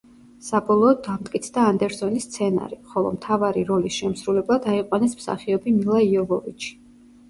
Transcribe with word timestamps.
საბოლოოდ 0.45 1.03
დამტკიცდა 1.07 1.65
ანდერსონის 1.73 2.27
სცენარი, 2.29 2.81
ხოლო 2.95 3.13
მთავარი 3.21 3.67
როლის 3.71 4.01
შემსრულებლად 4.03 4.69
აიყვანეს 4.75 5.19
მსახიობი 5.23 5.81
მილა 5.81 6.07
იოვოვიჩი. 6.13 6.79